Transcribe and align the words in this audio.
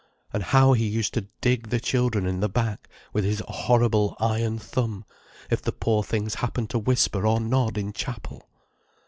And 0.33 0.41
how 0.41 0.73
he 0.73 0.87
used 0.87 1.13
to 1.13 1.27
dig 1.41 1.69
the 1.69 1.79
children 1.79 2.25
in 2.25 2.39
the 2.39 2.49
back 2.49 2.89
with 3.13 3.23
his 3.23 3.43
horrible 3.47 4.17
iron 4.19 4.57
thumb, 4.57 5.05
if 5.51 5.61
the 5.61 5.71
poor 5.71 6.01
things 6.01 6.33
happened 6.33 6.71
to 6.71 6.79
whisper 6.79 7.27
or 7.27 7.39
nod 7.39 7.77
in 7.77 7.93
chapel! 7.93 8.49